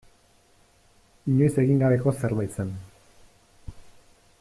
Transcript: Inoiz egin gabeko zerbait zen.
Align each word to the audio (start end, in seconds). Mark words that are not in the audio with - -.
Inoiz 1.33 1.51
egin 1.65 1.83
gabeko 1.85 2.15
zerbait 2.23 2.59
zen. 2.61 2.73